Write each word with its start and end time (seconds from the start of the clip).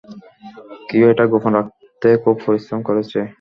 কেউ 0.89 1.05
এটা 1.11 1.25
গোপন 1.31 1.51
রাখতে 1.57 2.07
খুব 2.23 2.35
পরিশ্রম 2.45 2.79
করেছে। 2.87 3.19